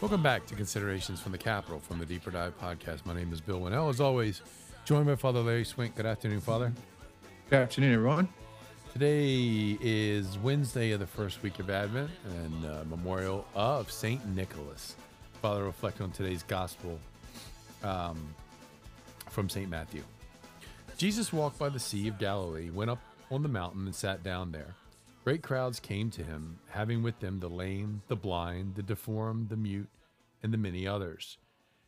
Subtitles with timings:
[0.00, 3.04] Welcome back to Considerations from the Capitol from the Deeper Dive podcast.
[3.04, 3.90] My name is Bill Wannall.
[3.90, 4.40] As always,
[4.86, 5.94] joined by Father Larry Swink.
[5.94, 6.72] Good afternoon, Father.
[7.50, 8.28] Good afternoon, everyone.
[8.94, 12.10] Today is Wednesday of the first week of Advent
[12.44, 14.96] and uh, memorial of Saint Nicholas.
[15.42, 16.98] Father, reflect on today's gospel
[17.84, 18.34] um,
[19.28, 20.02] from Saint Matthew.
[20.96, 24.50] Jesus walked by the Sea of Galilee, went up on the mountain, and sat down
[24.50, 24.74] there.
[25.24, 29.56] Great crowds came to him, having with them the lame, the blind, the deformed, the
[29.56, 29.86] mute,
[30.42, 31.38] and the many others.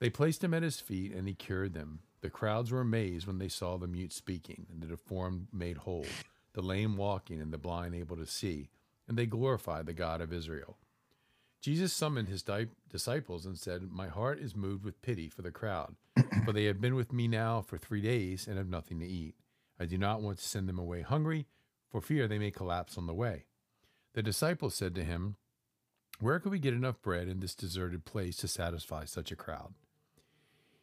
[0.00, 2.00] They placed him at his feet, and he cured them.
[2.20, 6.06] The crowds were amazed when they saw the mute speaking, and the deformed made whole,
[6.54, 8.70] the lame walking, and the blind able to see,
[9.08, 10.78] and they glorified the God of Israel.
[11.60, 15.50] Jesus summoned his di- disciples and said, My heart is moved with pity for the
[15.50, 15.94] crowd,
[16.44, 19.34] for they have been with me now for three days and have nothing to eat.
[19.80, 21.46] I do not want to send them away hungry
[21.90, 23.44] for fear they may collapse on the way.
[24.14, 25.36] The disciples said to him,
[26.24, 29.74] Where could we get enough bread in this deserted place to satisfy such a crowd?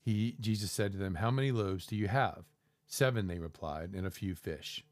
[0.00, 2.44] He, Jesus said to them, How many loaves do you have?
[2.86, 4.84] Seven, they replied, and a few fish.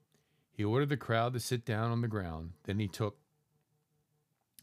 [0.50, 2.54] He ordered the crowd to sit down on the ground.
[2.64, 3.18] Then he took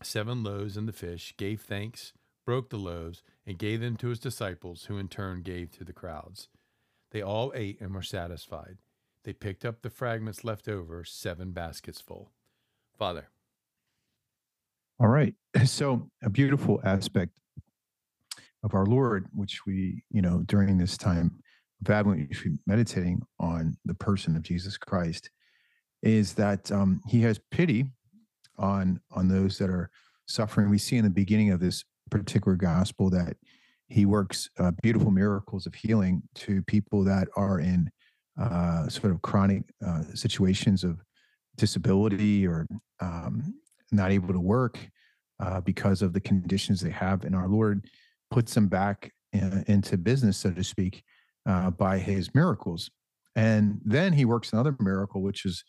[0.04, 2.12] seven loaves and the fish, gave thanks,
[2.44, 5.94] broke the loaves, and gave them to his disciples, who in turn gave to the
[5.94, 6.50] crowds.
[7.12, 8.80] They all ate and were satisfied.
[9.24, 12.32] They picked up the fragments left over, seven baskets full.
[12.98, 13.30] Father.
[15.00, 15.36] All right.
[15.66, 17.40] So, a beautiful aspect
[18.64, 21.40] of our Lord, which we, you know, during this time
[21.82, 25.30] of Advent, we should be meditating on the person of Jesus Christ,
[26.04, 27.86] is that um, he has pity
[28.58, 29.90] on on those that are
[30.28, 30.70] suffering.
[30.70, 33.36] We see in the beginning of this particular gospel that
[33.88, 37.90] he works uh, beautiful miracles of healing to people that are in
[38.40, 41.00] uh, sort of chronic uh, situations of
[41.58, 42.68] disability or
[43.00, 43.56] um,
[43.92, 44.78] not able to work
[45.40, 47.24] uh, because of the conditions they have.
[47.24, 47.88] And our Lord
[48.32, 51.04] puts them back in, into business, so to speak,
[51.48, 52.90] uh, by his miracles.
[53.36, 55.64] And then he works another miracle, which is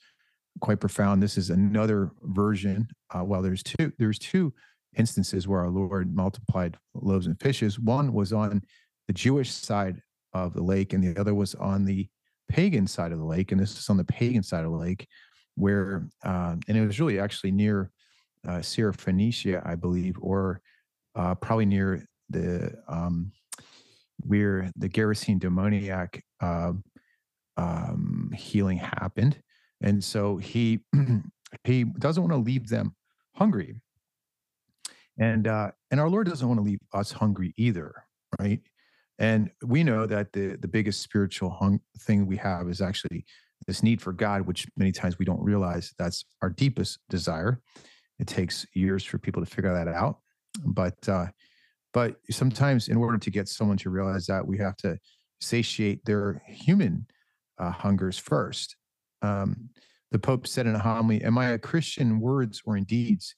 [0.60, 1.22] quite profound.
[1.22, 2.88] This is another version.
[3.14, 3.92] Uh, well, there's two.
[3.98, 4.52] There's two
[4.96, 7.78] instances where our Lord multiplied loaves and fishes.
[7.78, 8.62] One was on
[9.06, 12.08] the Jewish side of the lake, and the other was on the
[12.48, 15.06] pagan side of the lake, and this is on the pagan side of the lake,
[15.54, 17.90] where uh, and it was really actually near
[18.46, 20.60] uh, Syrophoenicia, I believe, or
[21.14, 23.32] uh, probably near the um,
[24.24, 26.72] where the Gerasene demoniac uh,
[27.56, 29.40] um, healing happened,
[29.82, 30.80] and so he
[31.64, 32.94] he doesn't want to leave them
[33.34, 33.76] hungry,
[35.18, 37.92] and uh, and our Lord doesn't want to leave us hungry either,
[38.38, 38.60] right?
[39.18, 43.26] And we know that the the biggest spiritual hung, thing we have is actually
[43.66, 47.60] this need for God, which many times we don't realize that's our deepest desire.
[48.20, 50.18] It takes years for people to figure that out,
[50.64, 51.26] but uh,
[51.94, 54.98] but sometimes in order to get someone to realize that, we have to
[55.40, 57.06] satiate their human
[57.58, 58.76] uh, hungers first.
[59.22, 59.70] Um,
[60.12, 63.34] the Pope said in a homily, "Am I a Christian in words or in deeds?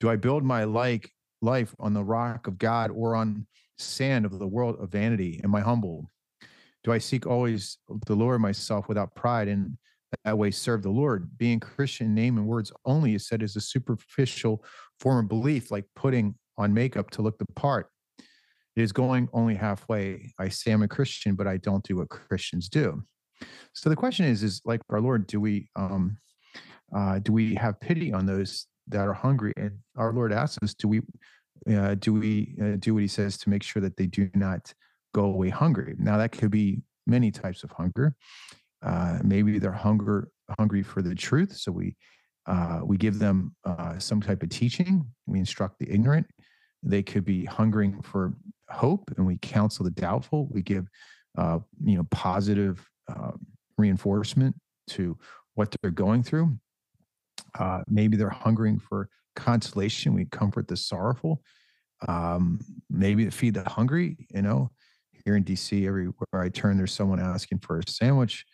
[0.00, 1.10] Do I build my like
[1.42, 5.42] life on the rock of God or on sand of the world of vanity?
[5.44, 6.06] Am I humble?
[6.84, 9.76] Do I seek always to lower myself without pride and
[10.24, 11.36] that way serve the Lord?
[11.38, 14.64] Being Christian name and words only is said is a superficial
[15.00, 17.88] form of belief, like putting on makeup to look the part.
[18.76, 20.32] It is going only halfway.
[20.38, 23.02] I say I'm a Christian, but I don't do what Christians do.
[23.72, 26.16] So the question is, is like our Lord, do we um
[26.94, 29.52] uh do we have pity on those that are hungry?
[29.56, 31.00] And our Lord asks us, do we
[31.70, 34.72] uh, do we uh, do what he says to make sure that they do not
[35.14, 35.94] go away hungry?
[35.98, 38.14] Now that could be many types of hunger.
[38.82, 40.28] Uh, maybe they're hunger
[40.58, 41.96] hungry for the truth, so we
[42.46, 45.06] uh, we give them uh, some type of teaching.
[45.26, 46.26] We instruct the ignorant.
[46.82, 48.34] They could be hungering for
[48.68, 50.48] hope, and we counsel the doubtful.
[50.50, 50.88] We give
[51.38, 53.46] uh, you know positive um,
[53.78, 54.56] reinforcement
[54.88, 55.16] to
[55.54, 56.58] what they're going through.
[57.88, 60.14] maybe they're hungering for consolation.
[60.14, 61.42] We comfort the sorrowful.
[62.08, 62.60] Um,
[62.90, 64.26] maybe to feed the hungry.
[64.34, 64.70] You know,
[65.24, 68.44] here in DC, everywhere I turn, there's someone asking for a sandwich.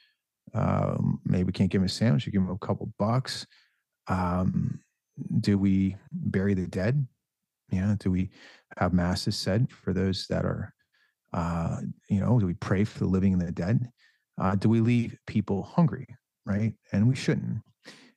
[0.55, 2.27] Um, maybe we can't give him a sandwich.
[2.27, 3.47] You give him a couple bucks.
[4.06, 4.81] Um,
[5.41, 7.06] do we bury the dead?
[7.71, 7.97] Yeah.
[7.99, 8.31] Do we
[8.79, 10.73] have masses said for those that are,
[11.33, 13.91] uh, you know, do we pray for the living and the dead?
[14.41, 16.06] Uh, do we leave people hungry?
[16.47, 16.75] Right.
[16.93, 17.59] And we shouldn't.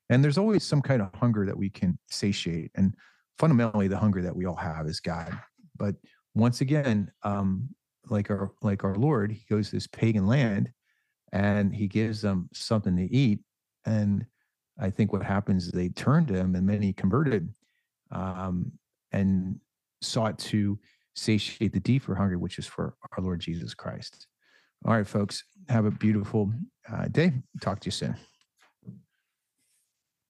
[0.10, 2.72] And there's always some kind of hunger that we can satiate.
[2.76, 2.96] And
[3.38, 5.38] fundamentally, the hunger that we all have is God.
[5.78, 5.96] But
[6.36, 7.70] once again, um,
[8.10, 10.72] like our like our Lord, he goes to this pagan land
[11.32, 13.40] and he gives them something to eat.
[13.86, 14.26] And
[14.80, 17.50] I think what happens is they turned to him and many converted
[18.12, 18.72] um,
[19.12, 19.60] and
[20.02, 20.80] sought to
[21.16, 24.28] satiate the deeper hunger, which is for our Lord Jesus Christ.
[24.86, 26.52] All right, folks, have a beautiful
[26.92, 27.34] uh, day.
[27.60, 28.16] Talk to you soon.